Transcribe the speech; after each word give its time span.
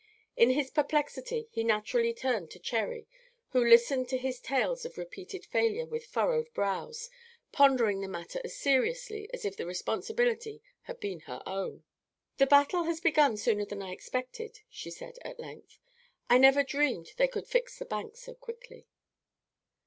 In 0.35 0.49
his 0.49 0.71
perplexity 0.71 1.47
he 1.51 1.61
turned 1.61 1.67
naturally 1.67 2.11
to 2.15 2.59
Cherry, 2.59 3.07
who 3.49 3.63
listened 3.63 4.09
to 4.09 4.17
his 4.17 4.39
tale 4.39 4.71
of 4.71 4.97
repeated 4.97 5.45
failure 5.45 5.85
with 5.85 6.05
furrowed 6.07 6.51
brows, 6.55 7.11
pondering 7.51 8.01
the 8.01 8.07
matter 8.07 8.41
as 8.43 8.55
seriously 8.57 9.29
as 9.31 9.45
if 9.45 9.55
the 9.55 9.65
responsibility 9.67 10.63
had 10.85 10.99
been 10.99 11.19
her 11.29 11.43
own. 11.45 11.83
"The 12.37 12.47
battle 12.47 12.85
has 12.85 12.99
begun 12.99 13.37
sooner 13.37 13.63
than 13.63 13.83
I 13.83 13.91
expected," 13.91 14.61
she 14.71 14.89
said, 14.89 15.19
at 15.21 15.39
length. 15.39 15.77
"I 16.31 16.39
never 16.39 16.63
dreamed 16.63 17.11
they 17.17 17.27
could 17.27 17.45
fix 17.45 17.77
the 17.77 17.85
banks 17.85 18.21
so 18.21 18.33
quickly." 18.33 18.87